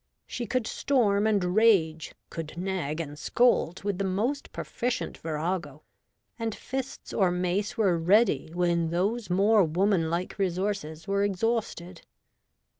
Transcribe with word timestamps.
She 0.25 0.47
could 0.47 0.65
storm 0.65 1.27
and 1.27 1.55
rage, 1.55 2.15
could 2.31 2.57
nag 2.57 2.99
and 2.99 3.19
scold 3.19 3.83
with 3.83 3.99
the 3.99 4.03
most 4.03 4.51
proficient 4.51 5.19
virago, 5.19 5.83
and 6.39 6.55
fists 6.55 7.13
or 7.13 7.29
mace 7.29 7.77
were 7.77 7.99
ready 7.99 8.49
when 8.55 8.89
those 8.89 9.29
more 9.29 9.63
womanlike 9.63 10.39
resources 10.39 11.07
were 11.07 11.21
ex 11.23 11.41
hausted. 11.41 12.01